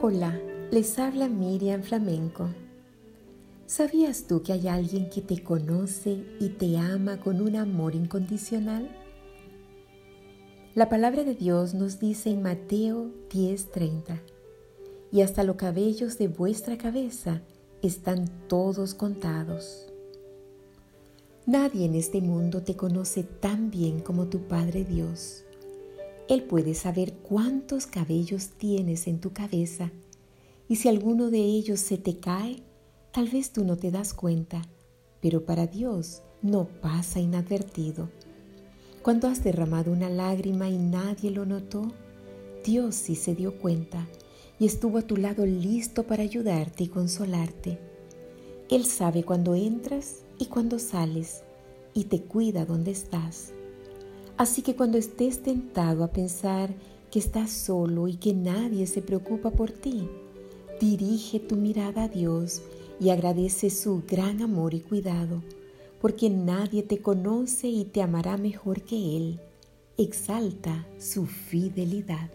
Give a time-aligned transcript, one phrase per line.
[0.00, 0.40] Hola,
[0.70, 2.48] les habla Miriam Flamenco.
[3.66, 8.88] ¿Sabías tú que hay alguien que te conoce y te ama con un amor incondicional?
[10.76, 14.22] La palabra de Dios nos dice en Mateo 10:30,
[15.10, 17.42] y hasta los cabellos de vuestra cabeza
[17.82, 19.92] están todos contados.
[21.44, 25.42] Nadie en este mundo te conoce tan bien como tu Padre Dios.
[26.28, 29.90] Él puede saber cuántos cabellos tienes en tu cabeza
[30.68, 32.62] y si alguno de ellos se te cae,
[33.12, 34.62] tal vez tú no te das cuenta,
[35.20, 38.10] pero para Dios no pasa inadvertido.
[39.02, 41.90] Cuando has derramado una lágrima y nadie lo notó,
[42.62, 44.06] Dios sí se dio cuenta
[44.58, 47.78] y estuvo a tu lado listo para ayudarte y consolarte.
[48.68, 51.42] Él sabe cuando entras y cuando sales
[51.94, 53.52] y te cuida donde estás.
[54.38, 56.72] Así que cuando estés tentado a pensar
[57.10, 60.08] que estás solo y que nadie se preocupa por ti,
[60.80, 62.62] dirige tu mirada a Dios
[63.00, 65.42] y agradece su gran amor y cuidado,
[66.00, 69.40] porque nadie te conoce y te amará mejor que Él.
[69.96, 72.30] Exalta su fidelidad.